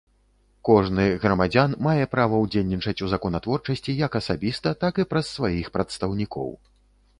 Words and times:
Кожны 0.69 1.03
грамадзян 1.25 1.75
мае 1.87 2.05
права 2.13 2.39
ўдзельнічаць 2.45 2.95
у 3.07 3.11
законатворчасці 3.13 3.97
як 4.01 4.19
асабіста, 4.23 4.75
так 4.87 4.93
і 5.05 5.09
праз 5.15 5.25
сваіх 5.37 5.73
прадстаўнікоў. 5.79 6.53